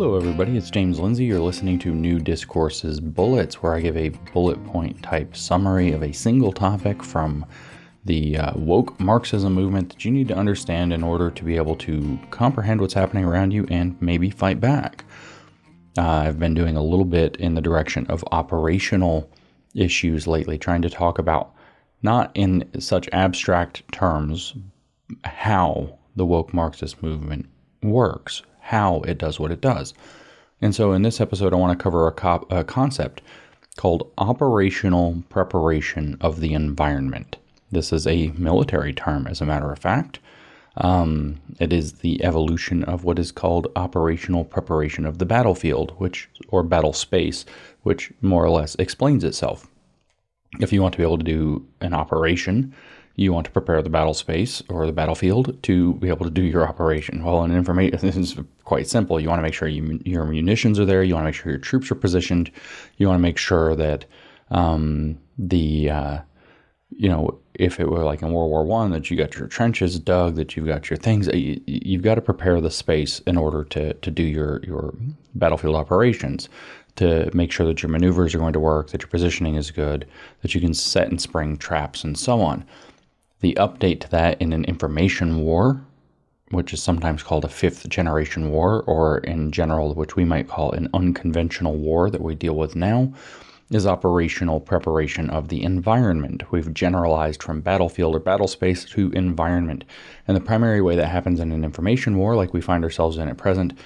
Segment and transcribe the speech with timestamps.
[0.00, 0.56] Hello, everybody.
[0.56, 1.24] It's James Lindsay.
[1.24, 6.04] You're listening to New Discourses Bullets, where I give a bullet point type summary of
[6.04, 7.44] a single topic from
[8.04, 11.74] the uh, woke Marxism movement that you need to understand in order to be able
[11.78, 15.04] to comprehend what's happening around you and maybe fight back.
[15.96, 19.28] Uh, I've been doing a little bit in the direction of operational
[19.74, 21.54] issues lately, trying to talk about
[22.02, 24.54] not in such abstract terms
[25.24, 27.46] how the woke Marxist movement
[27.82, 29.94] works, how it does what it does.
[30.60, 33.22] And so in this episode, I want to cover a, a concept
[33.76, 37.38] called operational preparation of the environment.
[37.72, 40.18] This is a military term, as a matter of fact.
[40.76, 46.28] Um, it is the evolution of what is called operational preparation of the battlefield, which
[46.48, 47.46] or battle space,
[47.84, 49.66] which more or less explains itself.
[50.60, 52.74] If you want to be able to do an operation,
[53.18, 56.42] you want to prepare the battle space or the battlefield to be able to do
[56.42, 57.24] your operation.
[57.24, 59.18] Well, in information, this is quite simple.
[59.18, 61.02] You want to make sure you, your munitions are there.
[61.02, 62.48] You want to make sure your troops are positioned.
[62.96, 64.04] You want to make sure that
[64.52, 66.18] um, the uh,
[66.90, 69.98] you know if it were like in World War One that you got your trenches
[69.98, 71.26] dug, that you've got your things.
[71.26, 74.94] You, you've got to prepare the space in order to to do your your
[75.34, 76.48] battlefield operations
[76.94, 80.06] to make sure that your maneuvers are going to work, that your positioning is good,
[80.42, 82.64] that you can set and spring traps, and so on.
[83.40, 85.80] The update to that in an information war,
[86.50, 90.72] which is sometimes called a fifth generation war, or in general, which we might call
[90.72, 93.12] an unconventional war that we deal with now,
[93.70, 96.42] is operational preparation of the environment.
[96.50, 99.84] We've generalized from battlefield or battle space to environment.
[100.26, 103.28] And the primary way that happens in an information war, like we find ourselves in
[103.28, 103.78] at present,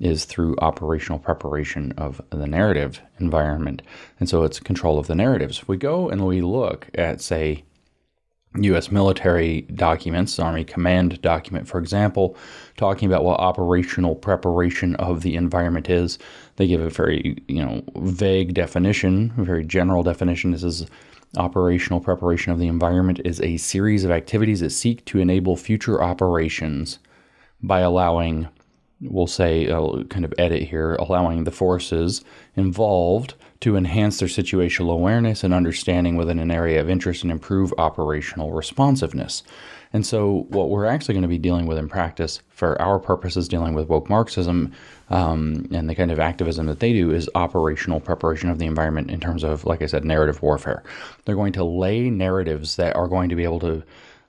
[0.00, 3.82] is through operational preparation of the narrative environment.
[4.18, 5.66] And so it's control of the narratives.
[5.68, 7.64] We go and we look at, say,
[8.64, 8.90] U.S.
[8.90, 12.36] military documents, Army Command document, for example,
[12.76, 16.18] talking about what operational preparation of the environment is.
[16.56, 20.50] They give a very, you know, vague definition, a very general definition.
[20.52, 20.86] This is
[21.36, 26.02] operational preparation of the environment is a series of activities that seek to enable future
[26.02, 26.98] operations
[27.62, 28.48] by allowing,
[29.00, 32.24] we'll say, I'll kind of edit here, allowing the forces
[32.56, 37.72] involved to enhance their situational awareness and understanding within an area of interest and improve
[37.78, 39.42] operational responsiveness.
[39.92, 43.48] And so, what we're actually going to be dealing with in practice, for our purposes,
[43.48, 44.72] dealing with woke Marxism
[45.08, 49.10] um, and the kind of activism that they do, is operational preparation of the environment
[49.10, 50.82] in terms of, like I said, narrative warfare.
[51.24, 53.82] They're going to lay narratives that are going to be able to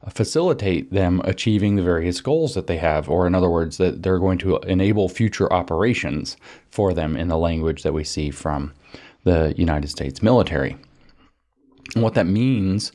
[0.07, 4.19] facilitate them achieving the various goals that they have, or in other words, that they're
[4.19, 6.37] going to enable future operations
[6.71, 8.73] for them in the language that we see from
[9.25, 10.77] the United States military.
[11.95, 12.91] And what that means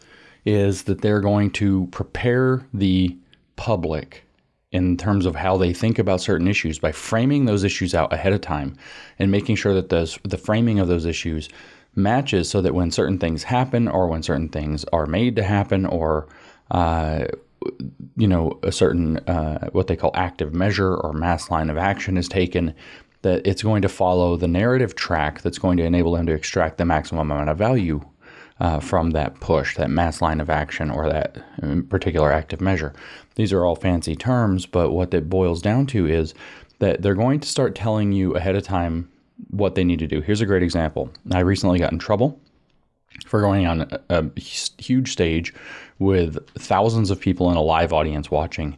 [0.46, 3.16] is that they're going to prepare the
[3.56, 4.24] public
[4.72, 8.32] in terms of how they think about certain issues by framing those issues out ahead
[8.32, 8.76] of time
[9.18, 11.48] and making sure that those, the framing of those issues
[11.94, 15.86] matches so that when certain things happen or when certain things are made to happen
[15.86, 16.26] or
[16.74, 17.24] uh,
[18.16, 22.16] you know a certain uh, what they call active measure or mass line of action
[22.16, 22.74] is taken
[23.22, 26.76] that it's going to follow the narrative track that's going to enable them to extract
[26.76, 28.00] the maximum amount of value
[28.60, 32.92] uh, from that push, that mass line of action, or that um, particular active measure.
[33.36, 36.34] These are all fancy terms, but what that boils down to is
[36.80, 39.10] that they're going to start telling you ahead of time
[39.50, 40.20] what they need to do.
[40.20, 41.10] Here's a great example.
[41.32, 42.38] I recently got in trouble
[43.26, 45.54] for going on a, huge stage
[45.98, 48.76] with thousands of people in a live audience watching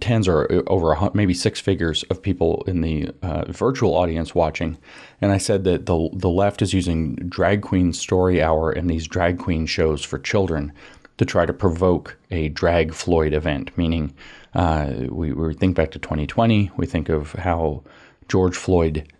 [0.00, 4.34] tens or uh, over a, maybe six figures of people in the uh, virtual audience
[4.34, 4.76] watching.
[5.20, 9.06] And I said that the, the left is using drag queen story hour and these
[9.06, 10.72] drag queen shows for children
[11.18, 14.14] to try to provoke a drag Floyd event, meaning
[14.54, 17.82] uh, we, we think back to 2020, we think of how
[18.30, 19.12] George Floyd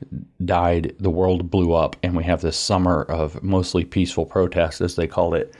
[0.45, 4.95] died, the world blew up, and we have this summer of mostly peaceful protests, as
[4.95, 5.53] they call it.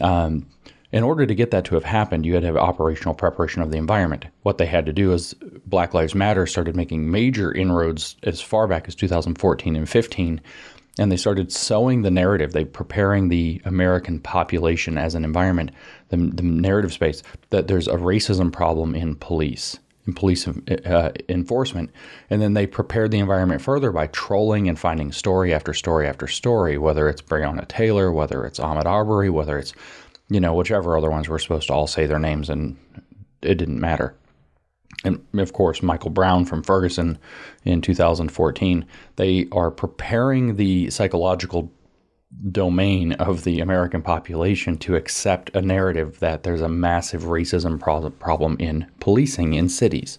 [0.00, 0.46] Um,
[0.92, 3.72] in order to get that to have happened, you had to have operational preparation of
[3.72, 4.26] the environment.
[4.44, 5.34] What they had to do is
[5.66, 10.40] Black Lives Matter started making major inroads as far back as 2014 and 15,
[10.98, 12.52] and they started sowing the narrative.
[12.52, 15.72] They preparing the American population as an environment,
[16.10, 19.80] the, the narrative space that there's a racism problem in police.
[20.04, 21.90] In police uh, enforcement,
[22.28, 26.26] and then they prepared the environment further by trolling and finding story after story after
[26.26, 29.72] story, whether it's Breonna Taylor, whether it's Ahmaud Arbery, whether it's
[30.32, 32.76] you know, whichever other ones were supposed to all say their names, and
[33.42, 34.14] it didn't matter.
[35.04, 37.18] And of course, Michael Brown from Ferguson
[37.64, 41.70] in 2014, they are preparing the psychological
[42.50, 47.78] domain of the American population to accept a narrative that there's a massive racism
[48.18, 50.18] problem in policing in cities.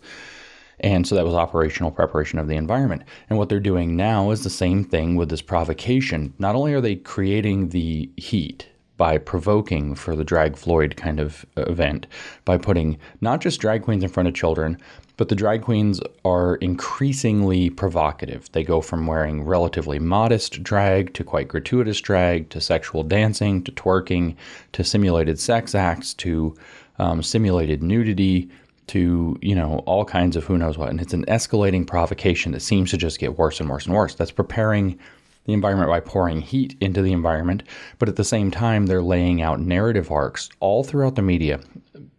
[0.80, 3.04] And so that was operational preparation of the environment.
[3.30, 6.34] And what they're doing now is the same thing with this provocation.
[6.40, 8.68] Not only are they creating the heat
[9.04, 12.08] by provoking for the drag Floyd kind of event,
[12.46, 14.78] by putting not just drag queens in front of children,
[15.18, 18.50] but the drag queens are increasingly provocative.
[18.54, 23.74] They go from wearing relatively modest drag to quite gratuitous drag to sexual dancing to
[23.74, 24.38] twerking
[24.72, 26.56] to simulated sex acts to
[26.98, 28.50] um, simulated nudity
[28.88, 32.62] to you know all kinds of who knows what and it's an escalating provocation that
[32.62, 34.98] seems to just get worse and worse and worse that's preparing
[35.46, 37.64] the environment by pouring heat into the environment
[38.00, 41.60] but at the same time they're laying out narrative arcs all throughout the media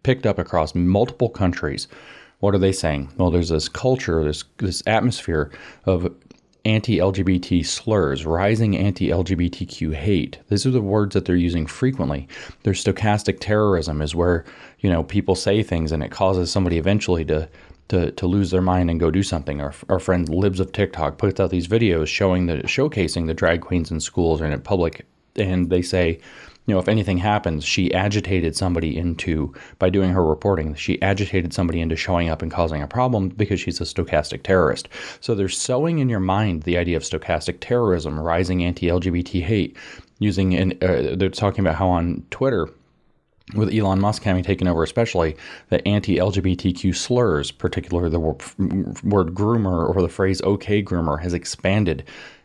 [0.03, 1.87] picked up across multiple countries
[2.39, 5.51] what are they saying well there's this culture this this atmosphere
[5.85, 6.13] of
[6.65, 10.39] anti LGBT slurs, rising anti LGBTQ hate.
[10.49, 12.27] These are the words that they're using frequently.
[12.63, 14.43] There's stochastic terrorism, is where
[14.79, 17.47] you know people say things and it causes somebody eventually to
[17.89, 19.61] to, to lose their mind and go do something.
[19.61, 23.61] Our, our friend Libs of TikTok puts out these videos showing the showcasing the drag
[23.61, 25.05] queens in schools and in public,
[25.35, 26.19] and they say
[26.65, 31.53] you know, if anything happens, she agitated somebody into, by doing her reporting, she agitated
[31.53, 34.89] somebody into showing up and causing a problem because she's a stochastic terrorist.
[35.19, 39.77] So they're sowing in your mind the idea of stochastic terrorism, rising anti LGBT hate,
[40.19, 42.67] using, and uh, they're talking about how on Twitter,
[43.53, 45.37] with Elon Musk having taken over, especially
[45.69, 48.39] the anti LGBTQ slurs, particularly the word,
[49.35, 52.03] groomer or the phrase okay groomer, has expanded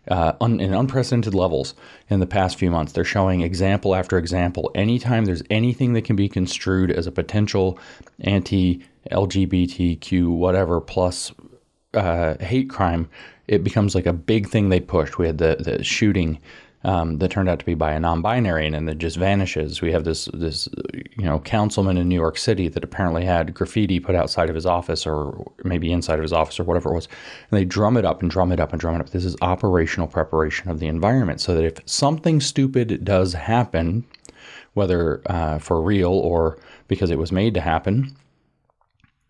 [0.09, 1.75] uh, un, in unprecedented levels
[2.09, 2.93] in the past few months.
[2.93, 4.71] They're showing example after example.
[4.75, 7.79] Anytime there's anything that can be construed as a potential
[8.21, 11.33] anti LGBTQ, whatever, plus
[11.95, 13.09] uh, hate crime,
[13.49, 15.19] it becomes like a big thing they pushed.
[15.19, 16.39] We had the, the shooting
[16.83, 19.83] um, that turned out to be by a non-binary and then it just vanishes.
[19.83, 20.69] We have this this
[21.17, 24.67] you know councilman in New York City that apparently had graffiti put outside of his
[24.67, 27.09] office or maybe inside of his office or whatever it was,
[27.51, 29.11] and they drum it up and drum it up and drum it up.
[29.11, 34.05] This is operational preparation of the environment so that if something stupid does happen,
[34.75, 38.17] whether uh, for real or because it was made to happen,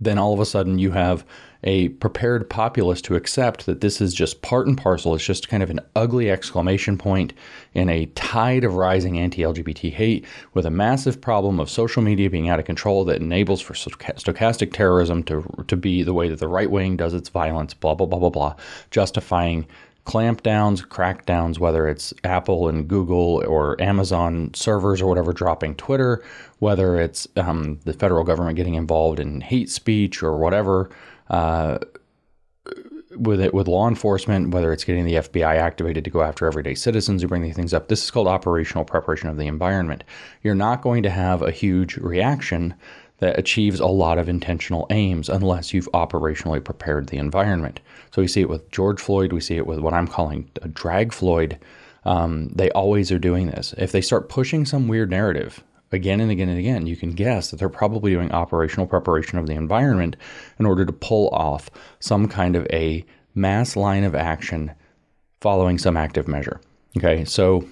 [0.00, 1.24] then all of a sudden you have
[1.62, 5.14] a prepared populace to accept that this is just part and parcel.
[5.14, 7.32] It's just kind of an ugly exclamation point
[7.74, 10.24] in a tide of rising anti LGBT hate
[10.54, 14.72] with a massive problem of social media being out of control that enables for stochastic
[14.72, 18.06] terrorism to, to be the way that the right wing does its violence, blah, blah,
[18.06, 18.54] blah, blah, blah,
[18.90, 19.66] justifying
[20.04, 26.24] clampdowns, crackdowns, whether it's Apple and Google or Amazon servers or whatever dropping Twitter,
[26.58, 30.90] whether it's um, the federal government getting involved in hate speech or whatever
[31.28, 31.78] uh,
[33.16, 36.74] with it with law enforcement, whether it's getting the FBI activated to go after everyday
[36.74, 37.88] citizens who bring these things up.
[37.88, 40.04] This is called operational preparation of the environment.
[40.42, 42.74] You're not going to have a huge reaction
[43.20, 47.80] that achieves a lot of intentional aims unless you've operationally prepared the environment.
[48.10, 50.68] So we see it with George Floyd, we see it with what I'm calling a
[50.68, 51.58] drag Floyd.
[52.04, 53.74] Um, they always are doing this.
[53.78, 55.62] If they start pushing some weird narrative,
[55.92, 59.46] again and again and again, you can guess that they're probably doing operational preparation of
[59.46, 60.16] the environment
[60.58, 64.72] in order to pull off some kind of a mass line of action
[65.40, 66.60] following some active measure.
[66.96, 67.66] Okay, so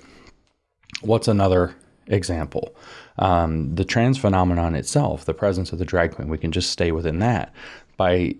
[1.01, 1.75] what's another
[2.08, 2.74] example?
[3.19, 6.93] Um, the trans phenomenon itself, the presence of the drag queen, we can just stay
[6.93, 7.53] within that
[7.96, 8.34] by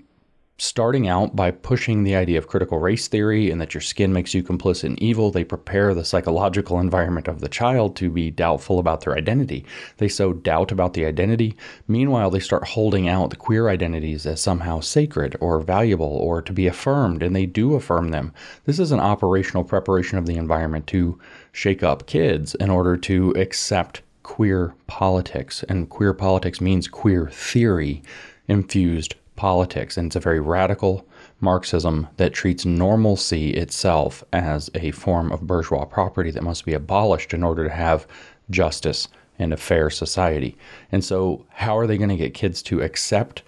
[0.61, 4.35] starting out by pushing the idea of critical race theory and that your skin makes
[4.35, 5.31] you complicit in evil.
[5.31, 9.65] They prepare the psychological environment of the child to be doubtful about their identity.
[9.99, 11.57] They sow doubt about the identity.
[11.87, 16.53] Meanwhile, they start holding out the queer identities as somehow sacred or valuable or to
[16.53, 18.33] be affirmed, and they do affirm them.
[18.65, 21.21] This is an operational preparation of the environment to
[21.53, 25.65] shake up kids in order to accept queer politics.
[25.69, 28.03] And queer politics means queer theory
[28.47, 31.07] infused politics, and it's a very radical
[31.41, 37.33] Marxism that treats normalcy itself as a form of bourgeois property that must be abolished
[37.33, 38.07] in order to have
[38.51, 40.57] justice and a fair society.
[40.91, 43.43] And so, how are they going to get kids to accept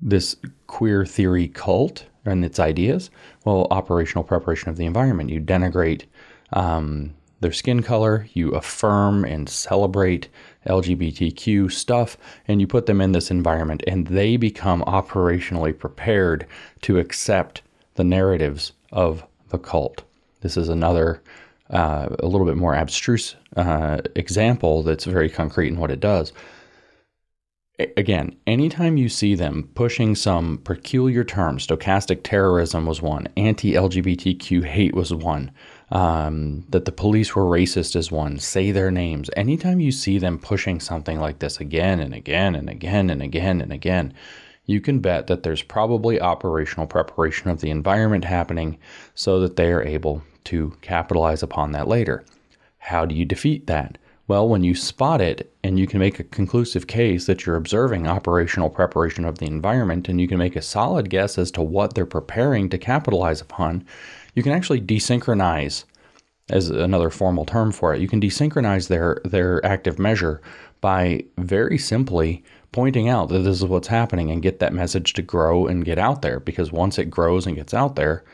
[0.00, 0.36] this
[0.66, 3.10] queer theory cult and its ideas?
[3.44, 5.30] Well, operational preparation of the environment.
[5.30, 6.04] You denigrate
[6.52, 10.28] um, their skin color, you affirm and celebrate
[10.66, 16.46] LGBTQ stuff, and you put them in this environment, and they become operationally prepared
[16.82, 17.62] to accept
[17.96, 20.04] the narratives of the cult.
[20.40, 21.20] This is another,
[21.70, 26.32] uh, a little bit more abstruse uh, example that's very concrete in what it does.
[27.96, 34.64] again, anytime you see them pushing some peculiar terms, stochastic terrorism was one, anti LGBTQ
[34.64, 35.50] hate was one,
[35.92, 38.38] um, that the police were racist is one.
[38.38, 39.28] Say their names.
[39.36, 43.60] Anytime you see them pushing something like this again and again and again and again
[43.60, 44.14] and again,
[44.64, 48.78] you can bet that there's probably operational preparation of the environment happening
[49.14, 52.24] so that they are able to capitalize upon that later.
[52.78, 53.98] How do you defeat that?
[54.28, 58.06] Well, when you spot it and you can make a conclusive case that you're observing
[58.06, 61.94] operational preparation of the environment and you can make a solid guess as to what
[61.94, 63.84] they're preparing to capitalize upon,
[64.34, 65.84] you can actually desynchronize
[66.50, 68.00] as another formal term for it.
[68.00, 70.40] You can desynchronize their their active measure
[70.80, 75.22] by very simply pointing out that this is what's happening and get that message to
[75.22, 78.24] grow and get out there because once it grows and gets out there,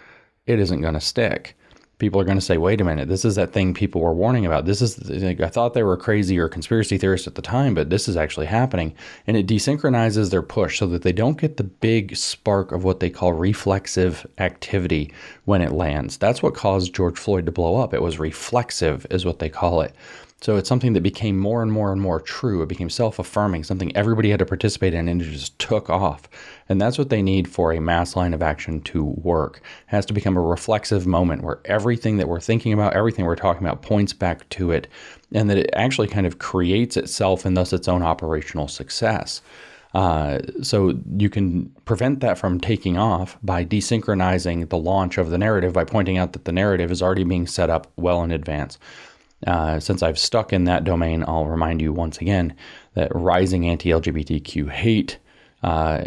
[0.46, 1.56] it isn't going to stick
[1.98, 4.46] people are going to say, wait a minute, this is that thing people were warning
[4.46, 4.64] about.
[4.64, 7.90] This is, like, I thought they were crazy or conspiracy theorists at the time, but
[7.90, 8.94] this is actually happening.
[9.26, 13.00] And it desynchronizes their push so that they don't get the big spark of what
[13.00, 15.12] they call reflexive activity
[15.44, 16.16] when it lands.
[16.16, 17.92] That's what caused George Floyd to blow up.
[17.92, 19.94] It was reflexive, is what they call it.
[20.40, 22.62] So it's something that became more and more and more true.
[22.62, 26.28] It became self affirming, something everybody had to participate in, and it just took off.
[26.68, 29.56] And that's what they need for a mass line of action to work.
[29.56, 33.34] It has to become a reflexive moment where everything that we're thinking about, everything we're
[33.34, 34.86] talking about, points back to it,
[35.32, 39.42] and that it actually kind of creates itself and thus its own operational success.
[39.94, 45.38] Uh, so you can prevent that from taking off by desynchronizing the launch of the
[45.38, 48.78] narrative by pointing out that the narrative is already being set up well in advance.
[49.46, 52.54] Uh, since I've stuck in that domain, I'll remind you once again
[52.94, 55.18] that rising anti LGBTQ hate,
[55.62, 56.04] uh,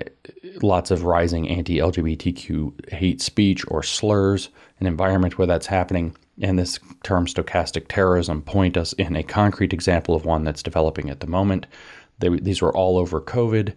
[0.62, 6.60] lots of rising anti LGBTQ hate speech or slurs, an environment where that's happening, and
[6.60, 11.22] this term stochastic terrorism point us in a concrete example of one that's developing at
[11.22, 11.68] the moment.
[12.20, 13.74] They, these were all over COVID.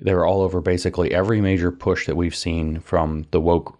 [0.00, 3.78] They were all over basically every major push that we've seen from the woke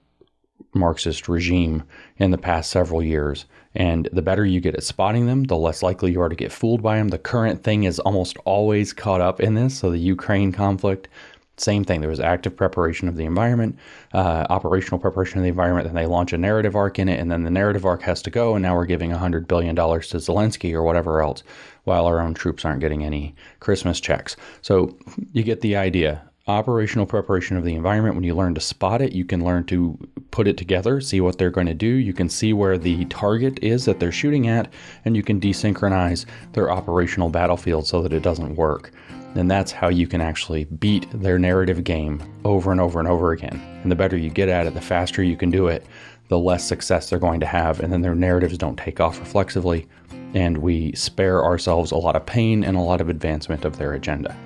[0.74, 1.82] Marxist regime
[2.18, 3.44] in the past several years.
[3.74, 6.52] And the better you get at spotting them, the less likely you are to get
[6.52, 7.08] fooled by them.
[7.08, 9.78] The current thing is almost always caught up in this.
[9.78, 11.08] So, the Ukraine conflict,
[11.56, 12.00] same thing.
[12.00, 13.78] There was active preparation of the environment,
[14.12, 15.86] uh, operational preparation of the environment.
[15.86, 18.30] Then they launch a narrative arc in it, and then the narrative arc has to
[18.30, 18.54] go.
[18.54, 21.42] And now we're giving $100 billion to Zelensky or whatever else,
[21.84, 24.36] while our own troops aren't getting any Christmas checks.
[24.62, 24.96] So,
[25.32, 28.14] you get the idea operational preparation of the environment.
[28.14, 29.98] When you learn to spot it, you can learn to
[30.30, 31.86] put it together, see what they're going to do.
[31.86, 34.70] You can see where the target is that they're shooting at,
[35.04, 38.92] and you can desynchronize their operational battlefield so that it doesn't work.
[39.34, 43.32] And that's how you can actually beat their narrative game over and over and over
[43.32, 43.60] again.
[43.82, 45.86] And the better you get at it, the faster you can do it,
[46.28, 47.80] the less success they're going to have.
[47.80, 49.88] And then their narratives don't take off reflexively,
[50.34, 53.94] and we spare ourselves a lot of pain and a lot of advancement of their
[53.94, 54.36] agenda.